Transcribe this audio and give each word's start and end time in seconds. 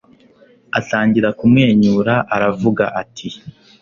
atangira 0.79 1.29
kumwenyura 1.39 2.13
aravuga 2.35 2.83
ati 3.01 3.27